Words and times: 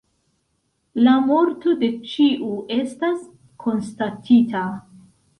La 1.07 1.11
morto 1.25 1.73
de 1.83 1.89
ĉiu 2.13 2.47
estas 2.75 3.19
konstatita. 3.65 4.63